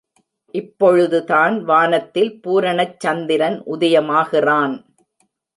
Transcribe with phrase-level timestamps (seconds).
[0.53, 4.75] இப்பொழுதுதான் வானத்தில் பூரணச் சந்திரன் உதயமாகிறான்.